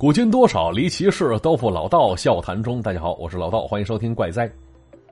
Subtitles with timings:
[0.00, 2.80] 古今多少离奇事，都付老道笑谈中。
[2.80, 4.50] 大家好，我是老道，欢迎收听怪哉。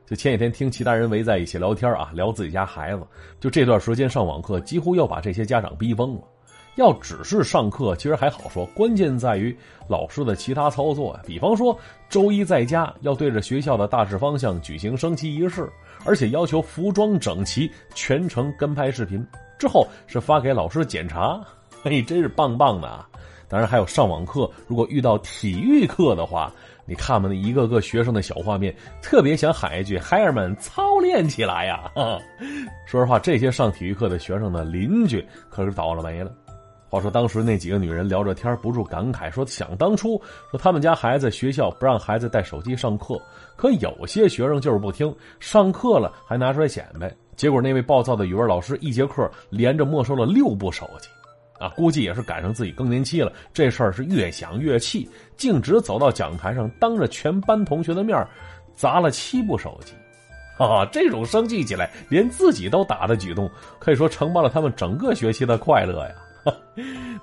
[0.06, 3.02] 就前几天听其他人围在一起聊天啊，聊自己家孩子。
[3.38, 6.22] 就这段时间上网课，几乎要把这些家长逼疯了。
[6.76, 9.54] 要只是上课，其实还好说，关键在于
[9.88, 11.20] 老师的其他操作呀。
[11.26, 11.78] 比方说，
[12.08, 15.70] 周一在家要对着学校的大致方向举行升旗仪式，
[16.06, 19.22] 而且要求服装整齐，全程跟拍视频，
[19.58, 21.38] 之后是发给老师检查。
[21.82, 23.06] 嘿，真是棒棒的啊！
[23.48, 26.52] 当然还有上网课，如果遇到体育课的话，
[26.84, 31.90] 你看吧，那一个个学生的小画面，特别想喊一句：“孩儿们操练起来呀！”
[32.86, 36.30] 说实话，这些上体育课的学生的邻居可是倒了霉了。
[36.90, 40.18] 话说当时那几个女人聊着天，不住感慨说：“想当初，
[40.50, 43.20] 说他们家孩子学校不让孩子带手机上课，
[43.56, 47.14] 可有些学生就是不听，上课了还拿出来显摆。
[47.36, 51.08] 结果那位暴躁的语文老师一节课连着没收了六部手机。”
[51.58, 58.26] 啊，估计也是赶上自己更年期了，这事儿是越想越气，径直走到讲台上，当着全班同学的面
[58.74, 59.92] 砸了七部手机。
[60.56, 66.14] 啊，这种生气起来连自己都打的举动，可以说承包了他们整个学期的快乐呀。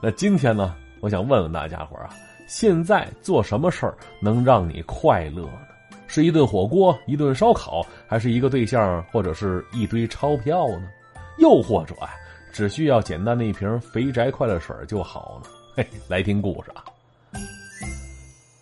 [0.01, 2.09] 那今天呢，我想问问大家伙啊，
[2.47, 5.59] 现在做什么事儿能让你快乐呢？
[6.07, 10.87] 是一顿火锅，一顿烧烤，还是一个对象，或者是一堆钞票呢？
[11.37, 12.09] 又或者啊？
[12.55, 15.49] 只需要简单的一瓶肥宅快乐水就好了。
[15.75, 16.85] 嘿，来听故事啊！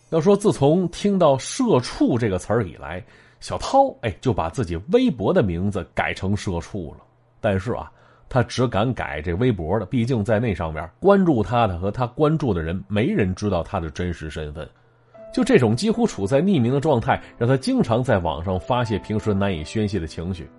[0.10, 3.04] 要说自从听到“社畜”这个词儿以来，
[3.40, 7.04] 小涛哎就把自己微博的名字改成“社畜”了。
[7.40, 7.92] 但是啊，
[8.28, 14.68] 他只敢改这微博的，毕竟在那上面关注他的和他关注的人，没人知道他的真实身份。
[15.32, 20.50] 就这种几乎处在匿名的状态，让他经常在网上发泄平时难以宣泄的情绪。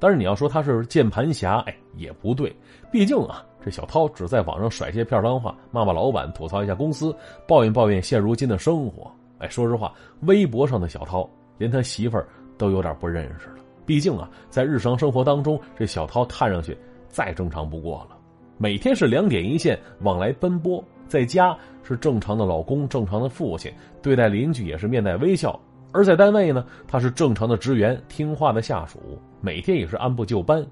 [0.00, 2.52] 但是你要说他是键盘侠，哎，也不对。
[2.90, 7.14] 毕竟啊，这小涛只在网上甩些片儿脏话，骂骂老板，吐槽一下公司，
[7.46, 9.08] 抱怨抱怨现如今的生活。
[9.38, 11.28] 哎，说实话，微博上的小涛
[11.58, 13.56] 连他媳妇儿都有点不认识了。
[13.84, 16.76] 毕竟啊，在日常生活当中，这小涛看上去
[17.08, 18.16] 再正常不过了。
[18.56, 23.72] 每天是两点一线往来奔波，在家是正常的老公，正常的父亲，
[24.02, 25.58] 对待邻居也是面带微笑。
[25.92, 30.64] 而在单位呢，他是正常的职员，听话的下属，每天也是按部就班，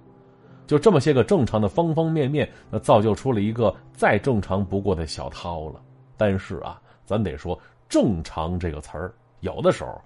[0.67, 5.81] 就这么些个正常的方方面面，那造就出了一个再正常不过的小涛了。
[6.17, 7.59] 但是啊，咱得说
[7.89, 10.01] “正常”这个词儿，有的时候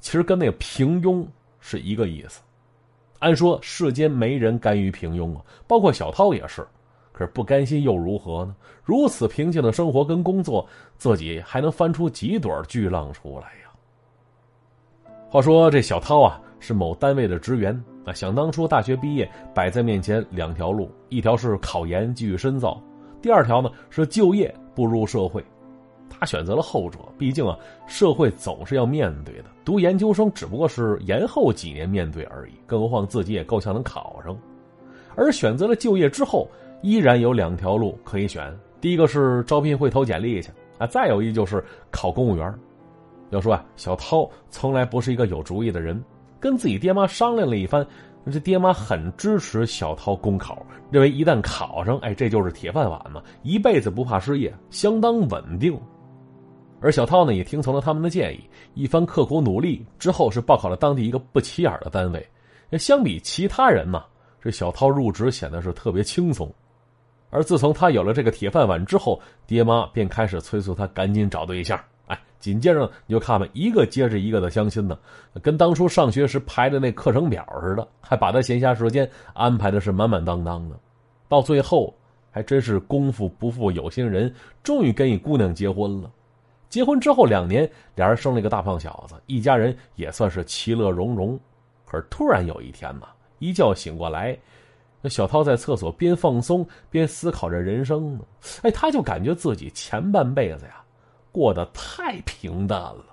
[0.00, 1.26] 其实跟那个平庸
[1.60, 2.40] 是一个意思。
[3.18, 6.66] 按说世间没人甘于平庸啊，包括小涛也是。
[7.12, 8.56] 可是不甘心又如何呢？
[8.82, 10.66] 如此平静的生活跟工作，
[10.98, 13.52] 自己还能翻出几朵巨浪出来？
[15.34, 17.74] 话说这小涛啊，是某单位的职员
[18.04, 18.12] 啊。
[18.12, 22.80] 想当初大学毕业，摆在面前两条路：一条是考研继续深造，
[23.20, 25.44] 第二条呢是就业步入社会。
[26.08, 27.58] 他选择了后者，毕竟啊，
[27.88, 29.46] 社会总是要面对的。
[29.64, 34.38] 读研究生只不过是延后几年面对而已，更何况自己也够呛能考上。
[35.16, 36.48] 而选择了就业之后，
[36.80, 42.54] 依然有两条路可以选：第一个是招聘会投简历去啊，再有一就是考公务员。
[43.34, 46.02] 要说啊，小涛从来不是一个有主意的人，
[46.40, 47.86] 跟自己爹妈商量了一番，
[48.30, 55.78] 这爹妈很支持小涛公考，认为一旦考上，哎，这就是铁饭碗嘛，一辈子不怕失业，相当稳定。
[56.80, 58.40] 而小涛呢，也听从了他们的建议，
[58.74, 62.26] 一番刻苦努力之后，是报考了当地一个不起眼的单位。
[62.78, 64.04] 相比其他人嘛，
[64.40, 66.52] 这小涛入职显得是特别轻松。
[67.30, 71.78] 而自从他有了这个铁饭碗之后，爹妈便开始催促他赶紧找对象。
[72.06, 74.98] 哎紧接着你就看吧，一个接着一个的相亲呢，
[75.42, 80.78] 跟当初上学时排的那课程表似的，还把他闲暇时间安排的是满满当当的。
[81.26, 81.94] 到最后，
[82.30, 84.32] 还真是功夫不负有心人，
[84.62, 86.10] 终于跟一姑娘结婚了。
[86.68, 91.38] 结婚之后两年，俩人生了一个大胖小子，一家人也算是其乐融融。
[91.86, 94.36] 可是突然有一天嘛，一觉醒过来，
[95.00, 98.24] 那小涛在厕所边放松边思考着人生呢。
[98.62, 100.83] 哎，他就感觉自己前半辈子呀。
[101.34, 103.06] 过得太平淡了，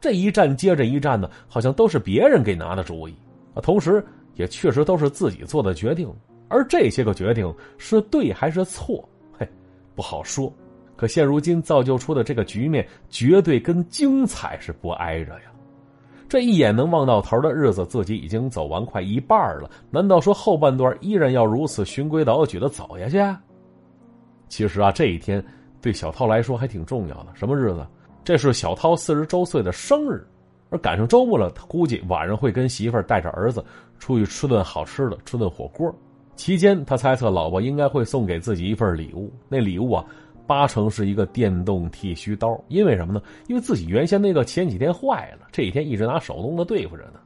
[0.00, 3.14] 这一站接着一站的，好像都是别人给拿的主意
[3.54, 4.04] 啊，同时
[4.34, 6.12] 也确实都是自己做的决定，
[6.48, 9.08] 而这些个决定是对还是错，
[9.38, 9.48] 嘿，
[9.94, 10.52] 不好说。
[10.96, 15.52] 可现如今造就出的这个局面，绝对跟精彩是不挨着呀。
[16.28, 23.40] 这一眼能望到头的日子，自己已经走完快一半了，难道说后半段依然要如此循规蹈矩的走下去？
[24.48, 25.40] 其实啊，这一天。
[25.80, 27.86] 对小涛来说还挺重要的，什么日子？
[28.24, 30.26] 这是小涛四十周岁的生日，
[30.70, 33.64] 而赶上周末了，他估计晚上会跟媳妇儿带着儿子
[33.98, 35.94] 出去吃顿好吃的，吃顿火锅。
[36.36, 40.04] 期间，他猜测老婆应该会送给自己一份礼物，那礼物啊，
[40.46, 42.48] 八成是一个电动剃须刀。
[42.68, 43.22] 因为什么呢？
[43.46, 47.20] 因为自己原先那个前几天坏了，这几天一直拿手动的对付着呢。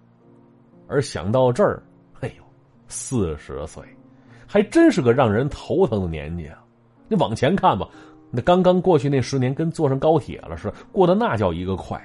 [0.86, 1.82] 而想到这儿，
[2.20, 2.44] 哎呦，
[2.86, 3.82] 四十岁，
[4.46, 6.62] 还真是个让人头疼的年纪啊！
[7.08, 7.86] 你往前看吧，
[8.34, 12.02] 那刚刚过去那十年跟坐上高铁了似的，过得那叫一个快。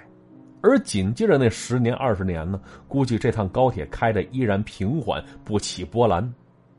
[0.62, 6.34] 而紧接着那十年二十年呢，估计这趟高铁开的依然平缓，不起波澜。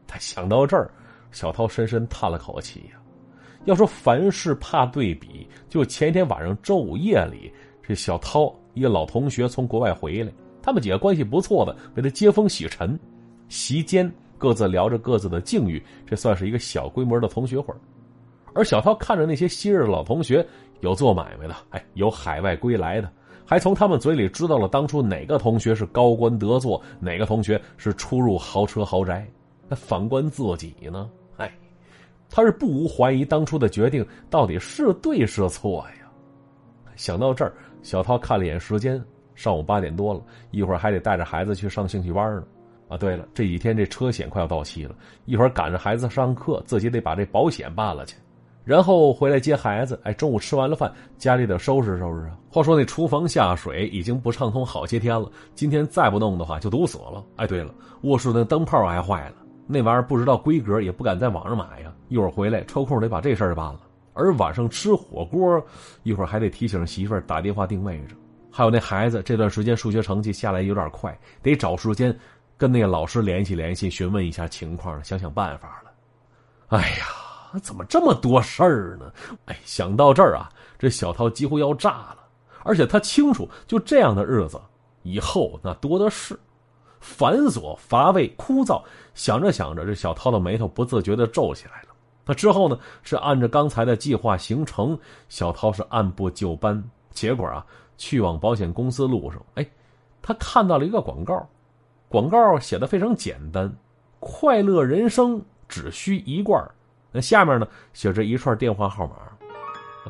[0.07, 0.91] 他想到这儿，
[1.31, 3.01] 小涛深深叹了口气呀。
[3.65, 7.51] 要说凡事怕对比，就前一天晚上周五夜里，
[7.83, 10.31] 这小涛一个老同学从国外回来。
[10.61, 12.99] 他们几个关系不错的，为他接风洗尘，
[13.49, 17.81] 席间各自聊着各自的境遇，这算是一个小规模的同学会儿
[18.55, 20.47] 而小涛看着那些昔日的老同学，
[20.81, 23.11] 有做买卖的，哎，有海外归来的，
[23.45, 29.27] 还从他们嘴里知道了当初哪个同学是高官得坐，哪个同学是出入豪车豪宅。
[29.69, 31.11] 那反观自己呢？
[31.37, 31.53] 哎，
[32.31, 36.11] 他是不无怀疑当初的决定到底是对是错呀。
[36.97, 37.53] 想到这儿，
[37.83, 39.03] 小涛看了一眼时间。
[39.35, 40.21] 上午八点多了，
[40.51, 42.45] 一会儿还得带着孩子去上兴趣班呢。
[42.89, 44.97] 啊，对了，这几天这车险快要到期了，
[45.27, 48.17] 一会儿赶着孩子上课，自己得把这保险办了去，
[48.69, 49.99] 然后回来接孩子。
[50.05, 52.37] 哎，中午吃完了饭，家里得收拾收拾啊。
[52.51, 57.25] 话说那厨房下水已经不畅通好些天了，今天再不弄的话就堵死了。
[57.37, 59.37] 哎，对了，卧室的灯泡还坏了，
[59.67, 61.91] 那玩意儿不知道规格，也不敢在网上买呀。
[62.09, 63.81] 一会儿回来抽空得把这事儿办了。
[64.13, 65.65] 而晚上吃火锅，
[66.03, 68.15] 一会儿还得提醒媳妇儿打电话定位着。
[68.51, 72.15] 还有那孩子这段时间数学成绩下来有点快，得找时间
[72.59, 75.91] 跟那个老师联系联系，询问一下情况，想想办法了。
[76.67, 77.07] 哎呀，
[77.63, 79.13] 怎么这么多事儿呢？
[79.47, 82.19] 哎，想到这儿啊，这小涛几乎要炸了。
[82.65, 84.61] 而且他清楚，就这样的日子
[85.03, 86.39] 以后那多的是，
[87.01, 88.83] 繁琐、乏味、枯燥。
[89.15, 91.89] 想着想着，这小涛的眉头不自觉的皱起来了。
[92.27, 94.99] 那之后呢，是按照刚才的计划行程，
[95.29, 96.83] 小涛是按部就班。
[97.11, 97.65] 结果啊。
[98.01, 99.71] 去往保险公司路上，哎，
[100.23, 101.45] 他看到了一个广告，
[102.09, 103.77] 广告写的非常简单
[104.21, 106.65] ：“快乐人生只需一罐。”
[107.19, 109.17] 那下面呢写着一串电话号码。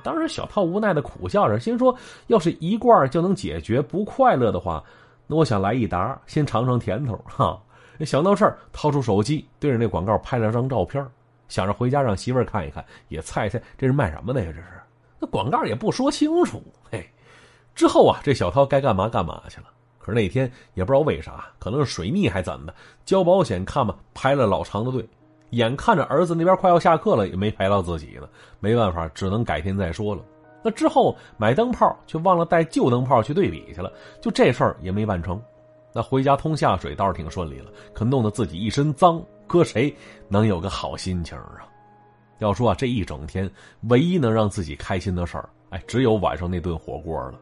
[0.03, 1.97] 当时小涛无奈的苦笑着，心说
[2.29, 4.85] ：“要是一罐就能解决不快乐的话，
[5.27, 7.59] 那我想来一打，先尝尝甜头。”哈，
[8.01, 11.03] 想到这儿，掏出手机对着那广告拍了张照片，
[11.49, 14.53] 想着回家让媳妇看一看，也猜猜这是卖什么的呀？
[14.55, 14.67] 这是
[15.19, 17.09] 那广告也不说清楚，嘿。
[17.75, 19.69] 之后啊，这小涛该干嘛干嘛去了。
[19.99, 22.75] 可是那天也不知道为啥，可能是水逆还怎么的，
[23.07, 25.05] 交保险看吧排了老长的队，
[25.51, 28.29] 眼看着儿子那边快要下课了，也没排到自己呢。
[28.61, 30.23] 没办法，只能改天再说了。
[30.63, 35.41] 那之后买灯泡却忘了带旧灯泡去对比去了，就这事儿也没办成。
[35.93, 39.95] 那回家通下水倒是挺顺利了，可弄得自己一身脏，搁谁
[40.29, 41.65] 能有个好心情啊？
[42.41, 43.51] 要说啊，这一整天
[43.89, 47.41] 唯一能让自己开心的事儿，哎，只有晚上那顿火锅了。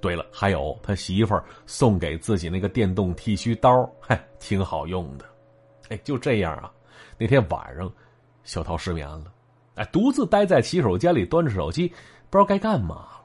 [0.00, 5.24] 对了，还有他媳妇儿送给自己那个电动剃须刀，嗨，挺好用的。
[5.88, 6.70] 哎，就这样啊。
[7.18, 7.90] 那天晚上，
[8.44, 9.24] 小涛失眠了，
[9.76, 11.88] 哎，独自待在洗手间里，端着手机，
[12.30, 13.22] 不知道该干嘛了。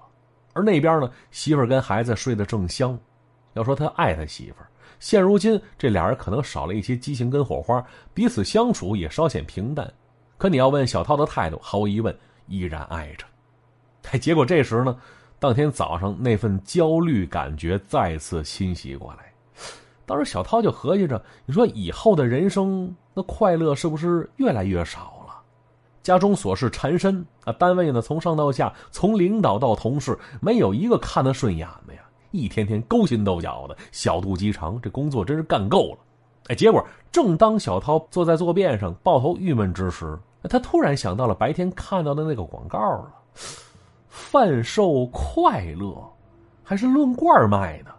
[0.53, 2.97] 而那边呢，媳妇儿跟孩子睡得正香。
[3.53, 4.67] 要说他爱他媳妇儿，
[4.99, 7.83] 现如今这俩人可能少了一些激情跟火花，
[8.13, 9.91] 彼此相处也稍显平淡。
[10.37, 12.17] 可你要问小涛的态度，毫无疑问
[12.47, 13.25] 依然爱着。
[14.11, 14.97] 哎，结果这时呢。
[15.39, 19.30] 当天早上，那份焦虑感觉再次侵袭过来。
[20.05, 25.41] 当时小涛就合计着：“你说以后的人生，那快乐是不是越来越少了？
[26.03, 32.01] 家中琐事缠身啊，单位呢从上到下，从领导到同事，没有一个看得顺眼的呀！
[32.31, 35.97] 一天天勾心斗角的，小肚鸡肠，这工作真是干够了。”
[36.49, 40.17] 哎，结果正当小涛坐在坐便上抱头郁闷之时，
[40.49, 43.13] 他突然想到了白天看到的那个广告了。
[44.09, 45.95] 贩售快乐，
[46.63, 47.91] 还是论罐卖的？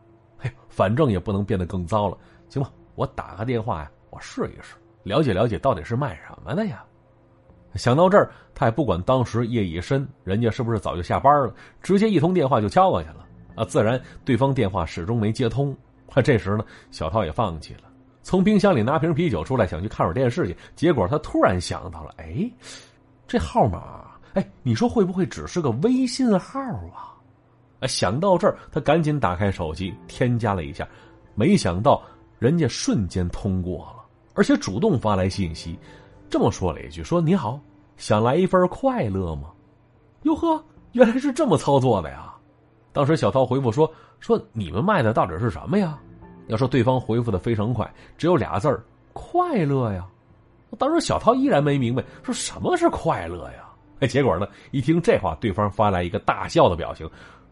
[0.83, 2.19] 反正也不能变得更糟了。
[2.49, 4.75] 行吧，我打个电话呀，我试一试，
[5.05, 6.83] 了解了解到底是卖什么的呀。
[7.77, 13.25] 想到这儿，他也不管当时夜已深，人家是不是早就下班了，直接一通电话就敲过去了。
[13.55, 15.73] 啊，自然对方电话始终没接通。
[16.25, 17.83] 这时呢，小涛也放弃了，
[18.25, 20.57] 从冰箱里拿瓶啤酒出来，想去看会儿电视去。
[20.75, 22.51] 结果他突然想到了，哎，
[23.29, 24.11] 这号码。
[24.35, 26.61] 哎，你说会不会只是个微信号
[26.93, 27.12] 啊？
[27.87, 30.87] 想到这儿，他赶紧打开手机添加了一下，
[31.35, 32.03] 没想到
[32.39, 35.79] 人家瞬间通过了，而且主动发来信息，
[36.29, 37.61] 这么说了一句：“说你好，
[37.97, 39.51] 想来一份快乐吗？”
[40.23, 42.35] 哟呵，原来是这么操作的呀！
[42.93, 45.99] 当时小涛回复说：“说你们卖的到底是什么呀？”
[46.49, 50.07] 要说对方回复的非常快，只有俩字儿：“快乐呀！”
[50.79, 53.69] 当时小涛依然没明白，说什么是快乐呀？
[54.01, 57.09] 哎，结果呢，一听这话，对方发来一个大笑的表情，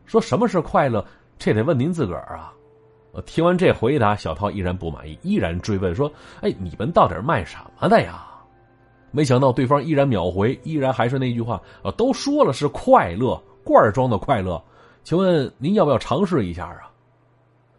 [0.07, 1.04] 说什么是快乐？
[1.38, 2.52] 这得问您自个儿啊。
[3.26, 6.11] 听完这回答，小涛依然不满意，依然追问说
[6.42, 8.26] ：“哎，你们到底卖什么的呀？”
[9.11, 14.62] 没想到对方依然秒回，依然还是那句话：“啊，都说了是快乐，罐装的快乐，
[15.02, 16.87] 请问您要不要尝试一下啊？”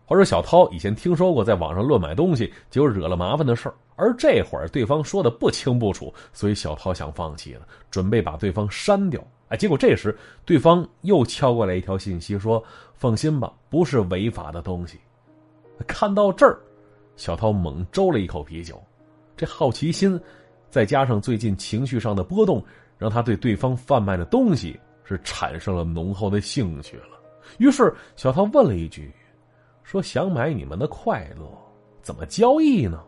[0.06, 9.26] 话说小涛以前听说过在网上乱买东西就惹了麻烦的事儿，而这会儿对方说的不清不楚，所以小涛想放弃了，准备把对方删掉。
[9.52, 12.64] 哎，结果这时对方又敲过来一条信息，说
[12.96, 14.98] ：“放心吧，不是违法的东西。”
[15.86, 16.58] 看到这儿，
[17.18, 18.82] 小涛猛抽了一口啤酒，
[19.36, 20.18] 这好奇心，
[20.70, 22.64] 再加上最近情绪上的波动，
[22.98, 27.20] 让他对对方贩卖的东西是产生了浓厚的兴趣了。
[27.58, 29.12] 于是小涛问了一句
[29.84, 31.46] ：“说想买你们的快乐，
[32.02, 33.04] 怎么交易呢？”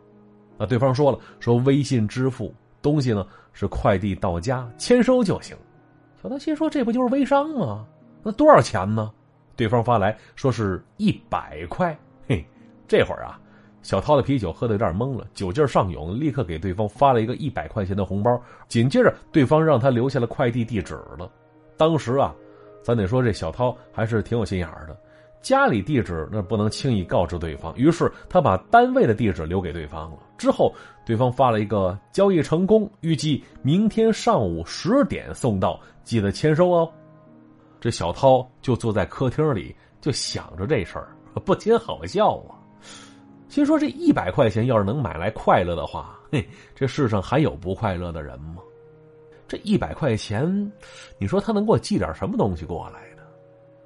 [0.59, 5.55] 啊，对方说了：“说微信支付，东西呢是快递到家签收就行。”
[6.23, 7.85] 小涛心说：“这不就是微商吗？
[8.23, 9.11] 那多少钱呢？”
[9.57, 11.93] 对方发来说是一百块。
[12.25, 12.43] 嘿。
[12.87, 13.37] 这会儿啊，
[13.81, 18.41] 小涛的啤酒喝的有点懵了，酒劲上涌，立刻给对方发了一个一百块钱的红包。
[18.69, 21.29] 紧接着，对方让他留下了快递地址了。
[21.75, 22.33] 当时啊，
[22.81, 24.97] 咱得说这小涛还是挺有心眼的，
[25.41, 30.19] 家里地址那不能轻易告知对方，于是他把单位的地址留给对方了。
[30.37, 30.73] 之后，
[31.05, 36.91] 对方发了一个交易成功，预计明天上午十点送到，记得签收哦。
[37.79, 42.55] 这小涛就坐在客厅里，就想着这事儿，不禁好笑啊。
[43.49, 48.61] 心说这一百块钱要是能买来快乐的话，嘿，这世上还有不快乐的人吗？
[49.47, 50.71] 这一百块钱，
[51.19, 53.23] 你说他能给我寄点什么东西过来的？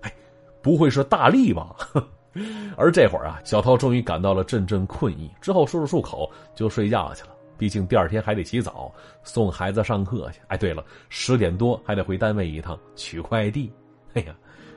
[0.01, 0.13] 哎，
[0.61, 1.75] 不会是大力吧？
[2.77, 7.29] 而这会儿啊，小涛终于感到了阵阵困意，之后漱了漱口就睡觉去了。
[7.57, 8.91] 毕竟第二天还得起早
[9.23, 10.39] 送孩子上课去。
[10.47, 13.71] 哎，对了，十点多还得回单位一趟取快递。
[14.13, 14.35] 哎呀，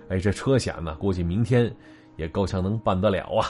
[0.08, 1.75] 哎，这车险呢，估计明天
[2.16, 3.46] 也够呛能办得了啊。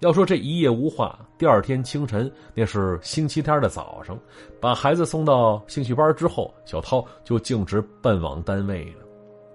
[0.00, 4.18] 要说这一夜无话，第二天清晨，那是星期天的早上，
[4.60, 9.04] 把孩子送到兴趣班之后，小涛就径直奔往单位了。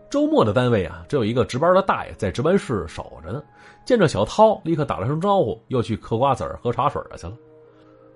[0.09, 3.43] 周末的单位啊，只有一个值班的大爷在值班室守着呢。
[3.85, 7.33] 见着小涛，立刻打了声招呼，又去嗑瓜子喝茶水去了。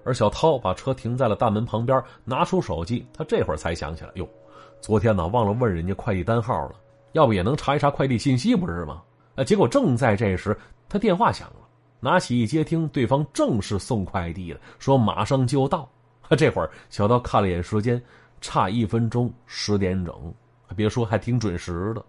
[0.03, 4.27] 而小涛把车停在了大门旁边，拿出手机，他这会儿才想起来，哟，
[4.81, 6.75] 昨天呢忘了问人家快递单号了，
[7.13, 9.01] 要不也能查一查快递信息，不是吗？
[9.35, 10.57] 啊，结果正在这时，
[10.87, 11.55] 他电话响了。
[11.99, 15.89] 拿起一接听，对方正是送快递的，说马上就到。
[16.37, 18.01] 这会儿小涛看了眼时间，
[18.41, 20.33] 差一分钟十点整，
[20.75, 22.03] 别说还挺准时的。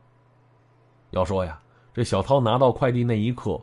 [1.10, 1.60] 要说呀，
[1.92, 3.60] 这小涛拿到快递那一刻，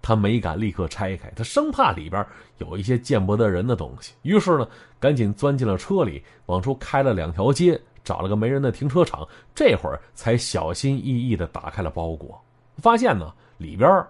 [0.00, 2.24] 他没敢立刻拆开，他生怕里边
[2.58, 12.40] 有一些见不得人的东西，于是呢，赶紧钻进了车里，往出开了两条街，找了个没人的停车场，这会儿才小心翼翼的打开了包裹，
[12.76, 14.04] 发现呢，里边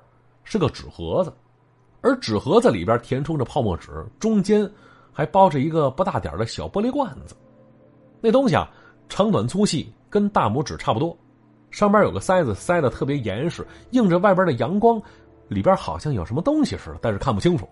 [0.44, 1.32] 是个纸盒子。
[2.00, 3.90] 而纸盒子里边填充着泡沫纸，
[4.20, 4.70] 中间
[5.12, 7.34] 还包着一个不大点的小玻璃罐子。
[8.20, 8.70] 那东西啊，
[9.08, 11.18] 长短粗细跟大拇指差不多，
[11.72, 15.02] 上边有个塞子，塞的特别严实，映着外边的阳光，
[15.48, 17.68] 里边好像有什么东西似的，但是看不清楚。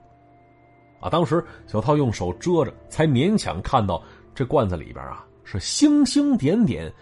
[1.01, 4.03] 啊，当时小涛用手遮着，才勉强看到
[4.35, 6.93] 这罐子里边啊是星星点点，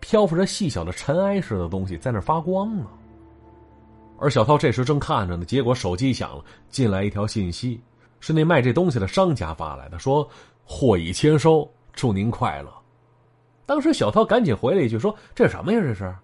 [0.00, 2.86] 漂浮着细小的尘埃似的东西在那发光呢。
[4.18, 7.80] 而小涛这时正看着呢，结果手机响了，进来一条信息，
[8.20, 10.28] 是那卖这东西的商家发来的，说
[10.64, 12.72] 货已签收，祝您快乐。
[13.66, 15.80] 当时小涛赶紧回了一句说：“这什么呀？
[15.80, 16.14] 这是？”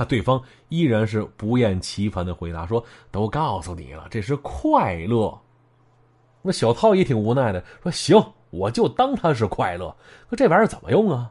[0.00, 5.38] 啊，对方依然是不厌其烦的回答说：“都告诉你了，这是快乐。”
[6.40, 8.16] 那小涛也挺无奈的说：“行，
[8.48, 9.94] 我就当它是快乐。
[10.30, 11.30] 可这玩意儿怎么用啊？”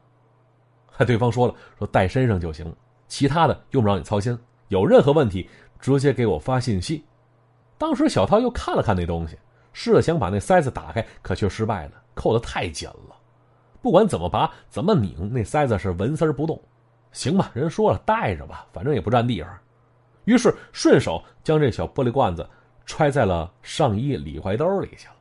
[1.08, 2.72] 对方说了：“说带身上就行，
[3.08, 4.38] 其他的用不着你操心。
[4.68, 5.50] 有任何问题。”
[5.80, 7.02] 直接给我发信息。
[7.78, 9.38] 当时小涛又看了看那东西，
[9.72, 13.16] 试着想把那塞子打开，可却失败了，扣的太紧了。
[13.82, 16.62] 不管怎么拔，怎么拧，那塞子是纹丝不动。
[17.12, 19.58] 行吧，人说了，带着吧，反正也不占地方。
[20.26, 22.48] 于是顺手将这小玻璃罐子
[22.86, 25.14] 揣在了上衣里怀兜里去了。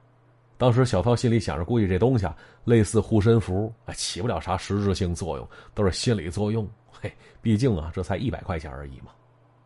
[0.58, 6.68] 当时小涛心里想着，估计这东西啊，类似护身符，起不了啥实质性作用，都是心理作用。
[6.90, 9.12] 嘿，毕竟啊，这才一百块钱而已嘛。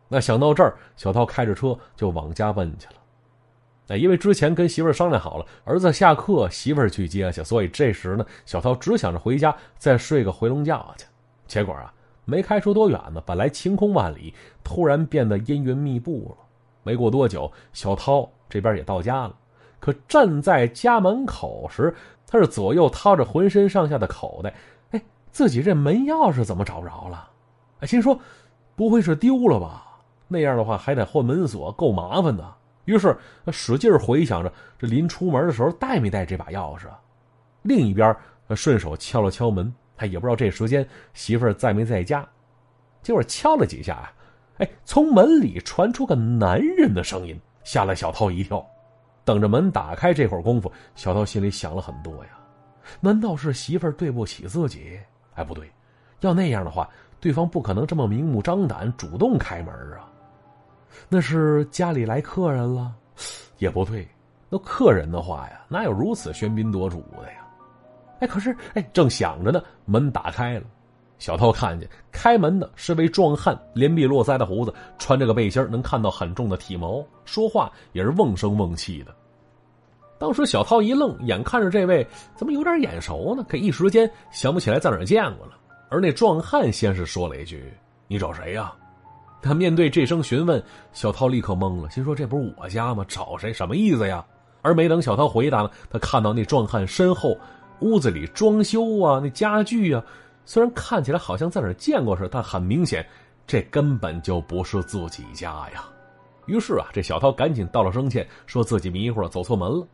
[0.07, 2.93] 那想到这儿，小涛开着车就往家奔去了。
[3.87, 11.05] 哎，因为之前跟媳妇儿商量好了，儿子下课，媳妇儿去接去，所以这时呢，小涛只想着回家再睡个回笼觉去。
[11.47, 11.91] 结果啊，
[12.25, 16.45] 没开出多远呢，本来晴空万里，突然变得阴云密布了。
[16.83, 19.35] 没过多久，小涛这边也到家了。
[19.79, 21.93] 可站在家门口时，
[22.25, 24.53] 他是左右掏着浑身上下的口袋，
[24.91, 25.01] 哎，
[25.31, 27.29] 自己这门钥匙怎么找不着了？
[27.79, 28.17] 哎，心说
[28.75, 29.87] 不会是丢了吧？
[30.27, 32.53] 那样的话还得换门锁，够麻烦的。
[32.85, 33.15] 于是
[33.51, 36.87] 使劲回想着这临出门的时候带没带这把钥匙。
[37.61, 38.15] 另一边，
[38.55, 39.73] 顺手敲了敲门，
[40.05, 42.27] 也不知道这时间媳妇儿在没在家。
[43.01, 44.13] 结果敲了几下啊，
[44.57, 48.65] 哎，从门里传出个男人的声音，吓了小涛一跳。
[49.25, 52.31] 等着门打开这会儿功夫，小涛心里想了很多呀。
[52.99, 54.99] 难道是媳妇儿对不起自己？
[55.35, 55.71] 哎，不对，
[56.19, 60.09] 要那样的话，对方不可能这么明目张胆主动开门啊。
[61.09, 62.93] 那是家里来客人了，
[63.57, 64.07] 也不对。
[64.49, 67.42] 那客人的话呀，哪有如此喧宾夺主的呀？
[68.19, 70.65] 哎，可是哎，正想着呢，门打开了，
[71.19, 79.13] 小涛看见开门的是位壮汉，连臂络腮的胡子，穿着个背心能看到很重的体毛，说话也是瓮声瓮气的。
[80.17, 83.43] 当时小涛一愣，眼看着这位怎么有点眼熟呢？
[83.49, 85.53] 可一时间想不起来在哪见过了。
[85.89, 87.73] 而那壮汉先是说了一句
[88.07, 88.73] ：“你找谁呀？”
[89.43, 93.03] 他面对这声询问，小涛立刻懵了，心说：“这不是我家吗？
[93.07, 93.51] 找谁？
[93.51, 94.25] 什么意思呀？”
[94.63, 97.37] 而没等小涛回答呢，他看到那壮汉身后
[97.79, 100.03] 屋子里装修啊，那家具啊，
[100.45, 103.05] 虽然看起来好像在哪儿见过似的，但很明显，
[103.45, 105.83] 这根本就不是自己家呀。
[106.45, 109.87] 于是啊，这小涛赶紧道了声歉，说自己迷糊了，走错门了。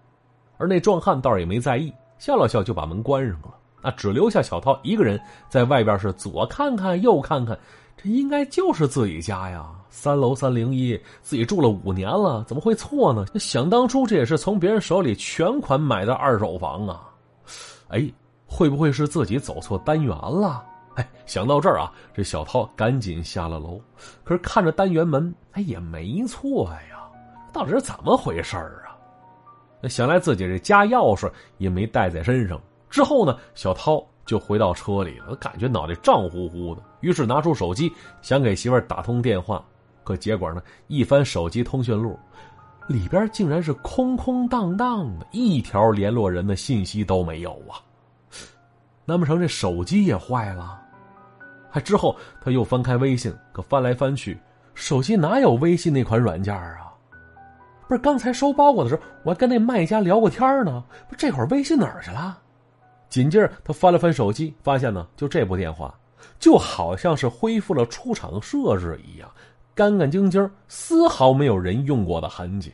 [0.58, 3.56] 而那壮汉倒是也没在意，笑了笑就把门关上了。
[3.82, 7.58] 那只留下小涛一个人在外边，是左看看右看看，
[7.96, 13.26] 这应该就是自己家呀，三楼三零一，自己住了五年了，怎么会错呢？
[13.36, 17.09] 想当初这也是从别人手里全款买的二手房啊，
[17.89, 18.12] 哎，
[18.48, 20.65] 会不会是自己走错单元了？
[20.96, 23.79] 哎，想到这儿啊，这小涛赶紧下了楼，
[24.24, 27.08] 可是看着单元门，哎，也没错呀，
[27.53, 28.98] 到底是怎么回事啊？
[29.81, 32.60] 那想来自己这家钥匙也没带在身上。
[32.89, 36.81] 之后呢，小涛就回到车里了，感觉脑袋胀乎乎的。
[37.00, 37.91] 于是拿出手机
[38.22, 39.63] 想给媳妇儿打通电话，
[40.03, 42.19] 可结果呢，一翻手机通讯录，
[42.89, 47.78] 里边竟然是空空荡荡的，一条联络人的信息都没有啊！
[49.06, 50.82] 难不成这手机也坏了？
[51.69, 54.36] 还之后他又翻开微信，可翻来翻去，
[54.73, 56.91] 手机哪有微信那款软件啊？
[57.88, 60.84] 不是刚才收包裹的时候，我还跟那卖家聊过天呢。
[61.08, 62.39] 不，这会儿微信哪儿去了？
[63.08, 65.93] 紧接着他翻了翻手机，发现呢，就这部电话，
[66.39, 69.30] 就好像是恢复了出厂设置一样，
[69.75, 72.73] 干干净净，丝毫没有人用过的痕迹。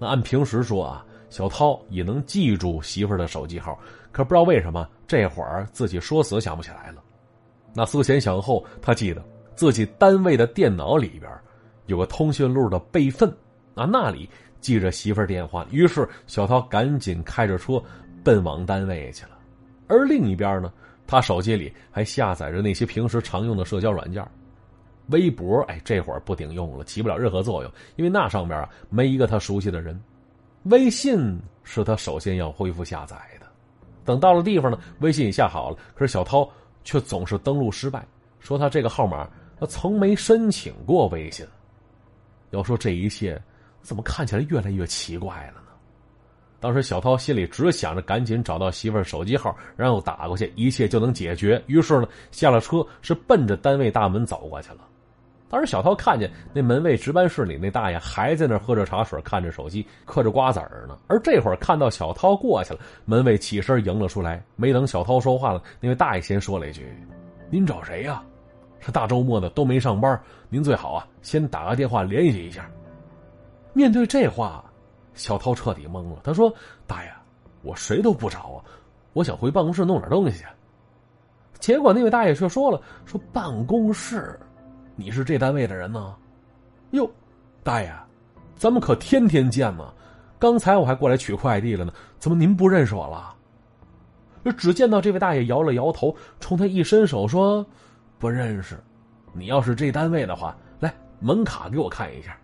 [0.00, 3.78] 那按平时说啊，小涛也能记住媳妇儿的手机号，
[4.10, 7.02] 可不知道为什么这会儿自己说死想不起来了。
[7.74, 9.22] 那思前想后，他记得
[9.54, 11.30] 自己单位的电脑里边
[11.84, 13.30] 有个通讯录的备份。
[13.74, 14.28] 啊，那里
[14.60, 17.80] 记着媳妇儿电话，于是小涛赶紧开着车
[18.24, 19.32] 奔往单位去了。
[19.86, 20.72] 而另一边呢，
[21.06, 24.26] 他手机里还下载着那些平时常用的社交软件，
[25.10, 30.00] 微博，哎，这会儿不顶用了，起不了任何作用，因为那上边啊没一个他熟悉的人。
[30.64, 33.46] 微信是他首先要恢复下载的。
[34.04, 36.48] 等到了地方呢，微信也下好了，可是小涛
[36.84, 38.06] 却总是登录失败，
[38.38, 41.46] 说他这个号码他从没申请过微信。
[42.50, 43.40] 要说这一切。
[43.82, 45.68] 怎么看起来越来越奇怪了呢？
[46.60, 51.64] 当时小涛心里只想着赶紧找到媳妇儿手机号，然后打过去，一切就能解决。
[51.66, 54.86] 于是呢，下了车是奔着单位大门走过去了。
[55.50, 60.96] 当时小涛看见那门卫值班室里那大爷还在那喝着茶水，看着手机，嗑着瓜子儿呢。
[61.08, 64.40] 而这会儿看到小涛过去了，门卫起身迎了出来。
[64.54, 66.88] 没等小涛说话了，那位大爷先说了一句
[67.50, 68.22] ：“您找谁呀？
[68.80, 72.70] 这大周末的都没上班，您最好啊先打个电话联系一下。”
[73.74, 74.64] 面对这话，
[75.14, 76.20] 小涛彻底懵了。
[76.22, 76.54] 他说
[76.86, 77.12] ：“大爷，
[77.62, 78.64] 我谁都不找啊，
[79.14, 80.44] 我想回办公室弄点东西去。”
[81.58, 84.38] 结果那位大爷却说了：“说办公室，
[85.00, 86.14] 你是这单位的人呢？
[86.90, 87.10] 哟，
[87.62, 87.90] 大爷，
[88.54, 89.94] 咱们可天天见呢。
[90.38, 93.34] 刚才我还过来取快递了呢，怎么您不认识我了？”
[94.58, 97.64] 只见到这位大爷摇了摇头，冲他一伸手说
[98.20, 98.78] ：“不认识。
[99.32, 102.36] 你要是这单位的话，来门卡给我看一下。”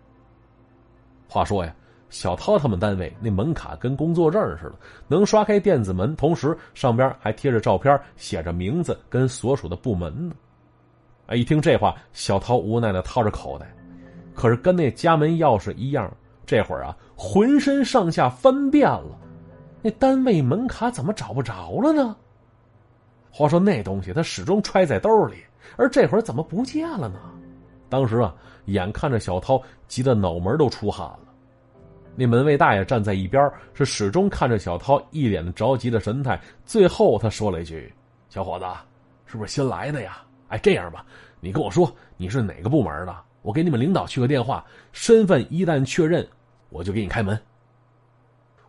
[1.29, 1.71] 话说呀，
[2.09, 4.75] 小涛他们单位那门卡跟工作证似的，
[5.07, 10.33] 能刷开电子门，同时上边还贴着照片，写着名字跟所属的部门呢。
[11.27, 13.67] 哎，一听这话，小涛无奈的掏着口袋，
[14.33, 16.11] 可是跟那家门钥匙一样，
[16.45, 19.19] 这会儿啊，浑身上下翻遍了，
[19.81, 22.15] 那单位门卡怎么找不着了呢？
[23.29, 25.43] 话说那东西他始终揣在兜里，
[25.75, 27.19] 而这会儿怎么不见了呢？
[27.89, 28.33] 当时啊，
[28.65, 31.19] 眼看着小涛急得脑门都出汗了，
[32.15, 36.39] 那门卫大爷站在一边，是始终看着小涛一脸着急的神态。
[36.65, 37.93] 最后他说了一句
[38.29, 38.65] ：“小伙子，
[39.25, 40.19] 是不是新来的呀？
[40.49, 41.05] 哎，这样吧，
[41.39, 46.27] 你跟我说你是哪个部门的，我给你们领导去个电话，身份一旦确认，
[46.69, 47.39] 我就给你开门。”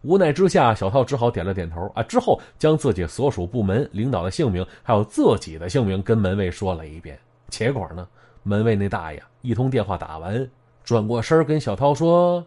[0.02, 2.02] 无奈之下，小涛只好点了点头啊。
[2.04, 7.18] 之后将自己所属部门领导的姓名，还有自己的姓名跟门卫说了一遍。
[7.48, 8.06] 结果呢，
[8.44, 10.48] 门卫那大爷一通电话打完，
[10.84, 12.46] 转过身跟小涛说：“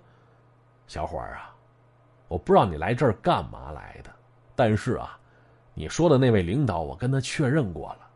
[0.87, 1.53] 小伙儿啊，
[2.29, 4.09] 我不知道你来这儿干嘛来的，
[4.55, 5.19] 但是啊，
[5.73, 8.07] 你说的那位领导，我跟他确认过了，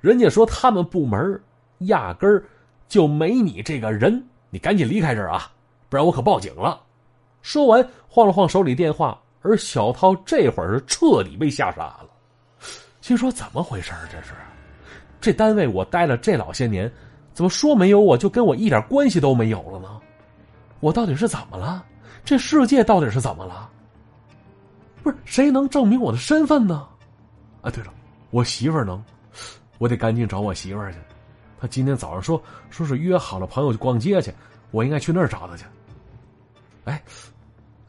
[0.00, 1.40] 人家说他们部门
[1.80, 2.44] 压根儿
[2.88, 5.50] 就没你这个人，你赶紧离开这儿啊，
[5.88, 6.80] 不然我可报警了。”
[7.42, 12.10] 说完，晃了晃手里电话，而小涛这会儿是彻底被吓傻了，
[13.00, 14.34] 心说：“怎么回事这是，
[15.20, 16.90] 这单位我待了这老些年，
[17.32, 20.00] 怎么说没有我就跟我一点关系都没有了呢？
[20.80, 21.82] 我到底是怎么了？
[22.24, 23.70] 这世界到底是怎么了？
[25.02, 26.86] 不是谁能证明我的身份呢？
[27.62, 27.92] 啊，对了，
[28.30, 29.02] 我媳妇儿能，
[29.80, 30.98] 我得赶紧找我媳妇儿去。
[31.58, 34.30] 她今天早上说说是约好了朋友去逛街去，
[34.70, 35.64] 我应该去那儿找她去。
[36.84, 37.02] 哎。”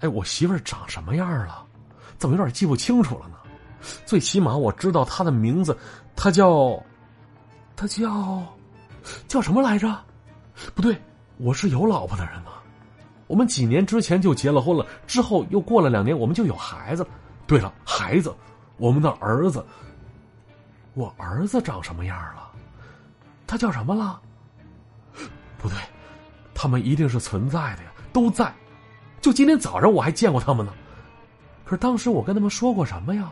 [0.02, 1.64] 哎，我媳妇儿长什么样了？
[2.18, 3.36] 怎么有点记不清楚了呢？
[4.04, 5.78] 最起码我知道她的名字，
[6.16, 6.84] 她叫，
[7.76, 8.42] 她叫，
[9.28, 9.96] 叫什么来着？
[10.74, 11.00] 不对，
[11.38, 12.50] 我是有老婆的人呢。
[13.28, 17.06] 我们几年之前就结了婚了，之后又过了两年，我们就有孩子。
[17.46, 18.34] 对了，孩子，
[18.78, 19.64] 我们的儿子。
[20.94, 22.52] 我儿子长什么样了？
[23.48, 24.22] 他叫什么了？
[25.58, 25.78] 不对，
[26.54, 28.54] 他们一定是存在的呀，都在。
[29.22, 30.74] 就今天早上我还见过他们呢，
[31.64, 33.32] 可是当时我跟他们说过什么呀？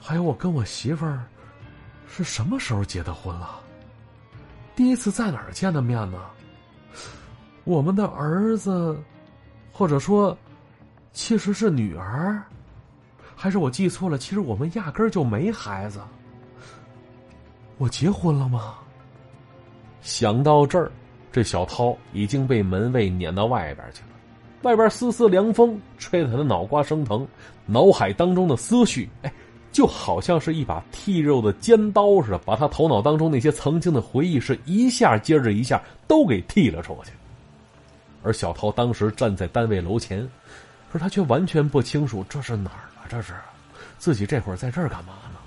[0.00, 1.24] 还有我跟我媳妇儿
[2.08, 3.60] 是什么时候结的婚了？
[4.74, 6.18] 第一次在哪儿见的面呢？
[7.64, 8.98] 我们的儿子，
[9.72, 10.36] 或者说，
[11.12, 12.42] 其实是女儿，
[13.36, 14.18] 还是我记错了？
[14.18, 16.00] 其实我们压根儿就没孩子。
[17.78, 18.74] 我结婚了吗？
[20.00, 20.90] 想到这儿，
[21.32, 24.08] 这小涛已经被门卫撵到外边去了。
[24.62, 27.26] 外边丝丝凉风吹得他的脑瓜生疼，
[27.66, 29.32] 脑海当中的思绪，哎，
[29.72, 37.12] 就好像是一把剔肉的尖刀似的，把他头脑当中那些曾经的回忆是一下接着一下都给剔了出去。
[38.22, 40.22] 而小涛当时站在单位楼前，
[40.90, 43.04] 可是他却完全不清楚这是哪儿啊？
[43.08, 43.34] 这是
[43.98, 45.38] 自己这会儿在这儿干嘛呢？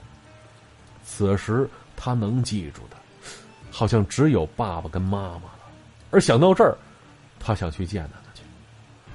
[1.04, 2.96] 此时他能记住的，
[3.70, 5.60] 好像只有爸爸跟妈妈了。
[6.12, 6.78] 而想到这儿，
[7.38, 8.22] 他想去见他。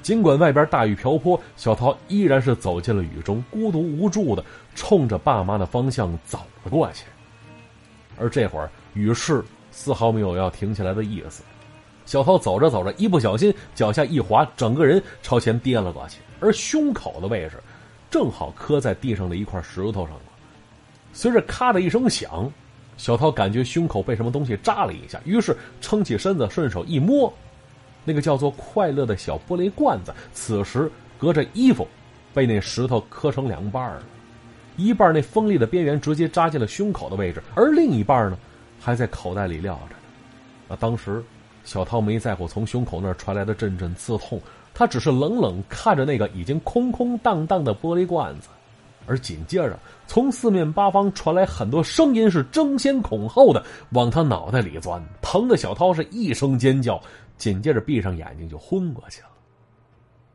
[0.02, 7.04] 尽管外边大雨瓢泼，小涛依然是走进了雨中，孤独无助的冲着爸妈的方向走了过去。
[8.18, 11.44] 而这会儿雨势丝毫没有要停下来的意思，
[12.04, 17.62] 小涛走着走着，一不小心脚下一滑，整个人朝前跌了过去，而胸口的位置
[18.10, 20.22] 正好磕在地上的一块石头上了。
[21.12, 22.50] 随着咔的一声响，
[23.02, 27.32] 小涛感觉胸口被什么东西扎了一下，于是撑起身子，顺手一摸。
[28.04, 30.88] 那个叫做“快乐”的小玻璃罐子，此时
[31.18, 31.84] 隔着衣服，
[32.32, 34.02] 被那石头磕成两半了。
[34.76, 38.38] 一半那锋利的边缘直接扎进了胸口的位置，而另一半呢，
[38.80, 40.72] 还在口袋里撂着。
[40.72, 41.20] 啊，当时
[41.64, 44.40] 小涛没在乎从胸口那儿传来的阵阵刺痛，
[44.72, 48.46] 他只是冷冷看着那个已经空空荡荡的玻璃罐子，
[49.06, 57.00] 而紧接着从四面八方传来很多声音，是争先恐后的往他脑袋里钻，疼的小涛是一声尖叫。
[57.38, 59.28] 紧接着闭上眼睛就昏过去了，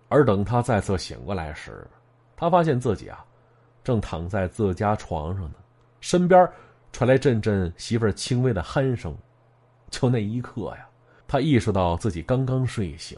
[0.10, 1.88] 而等他再次醒过来时，
[2.36, 3.24] 他发现自己啊，
[3.82, 5.56] 正躺在自家床上呢，
[6.02, 6.50] 身边
[6.92, 9.16] 传来阵阵媳妇儿轻微的鼾声。
[9.90, 10.86] 就那一刻呀，
[11.30, 13.18] 他意识到自己刚刚睡醒，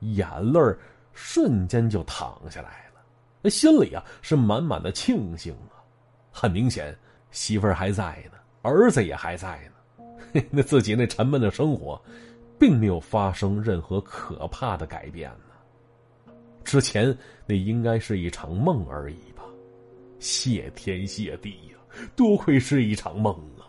[0.00, 0.58] 眼泪
[1.12, 2.91] 瞬间就淌下来了，
[3.42, 5.82] 那心里啊是满满的庆幸啊。
[6.30, 6.96] 很明显，
[7.30, 9.60] 媳妇儿还在呢，儿子也还在
[9.98, 12.00] 呢， 那自己那沉闷的生活。
[12.58, 16.32] 并没有发生任何可怕的改变呢。
[16.62, 17.12] 之前
[17.44, 19.42] 那应该是一场梦而已吧？
[20.20, 23.66] 谢天谢地呀，多亏是一场梦啊！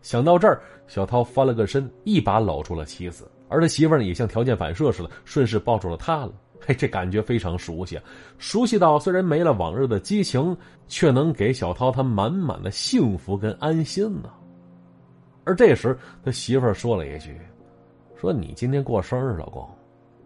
[0.00, 6.32] 想到这儿，小涛翻了个身，一把搂住了妻子，而他媳妇儿呢，也像条件反射似的，顺势抱住了他了。
[6.66, 7.96] 嘿，这感觉非常熟悉，
[8.38, 10.56] 熟悉到虽然没了往日的激情，
[10.88, 14.28] 却能给小涛他满满的幸福跟安心呢。
[15.44, 17.38] 而这时，他媳妇儿说了一句。
[18.20, 19.64] 说你今天过生日，老公，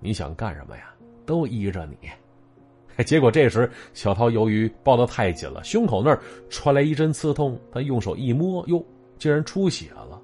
[0.00, 0.94] 你想干什么呀？
[1.26, 2.08] 都依着你。
[3.04, 8.82] 结果这时小涛由于抱得太紧了，胸口那儿传来一阵刺痛，他用手一摸，哟，
[9.18, 10.20] 竟然出血了。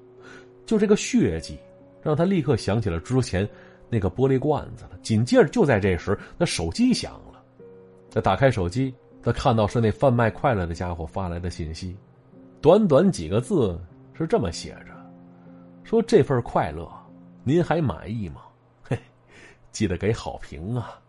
[0.65, 1.57] 就这个血迹，
[2.01, 3.47] 让他立刻想起了之前
[3.89, 4.97] 那个玻璃罐子了。
[5.01, 7.43] 紧接着就在这时，那手机响了。
[8.09, 11.95] 他打开手机，他看到是那贩卖快乐的家伙发来的信息。
[12.61, 13.79] 短短几个字
[14.13, 14.95] 是这么写着
[15.83, 16.91] ：“说这份快乐，
[17.43, 18.41] 您还满意吗？
[18.81, 18.97] 嘿，
[19.71, 20.99] 记得给好评啊！”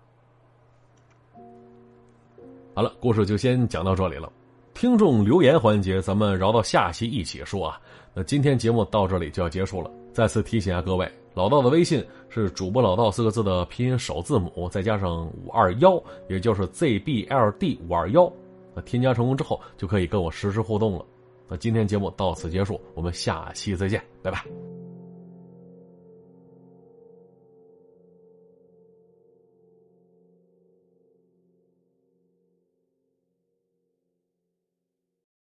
[2.74, 4.30] 好了，故事就先讲到这里了。
[4.74, 7.80] 听众留言环节，咱们饶到下期一起说啊。
[8.14, 9.90] 那今天节目到这里就要结束了。
[10.18, 18.28] 再次提醒下各位，老道的微信是主播老道四个字的拼音首字母，再加上五二幺，也就是 ZBLD 五二幺。
[18.74, 21.04] 那添加成功之后，就可以跟我实时互动了。
[21.46, 24.44] 那今天节目到此结束，我们下期再见，拜拜。